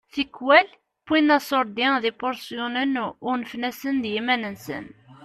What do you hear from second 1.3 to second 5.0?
aṣurdi d ipuṛsyunen u unfen-asen d yiman-nsen.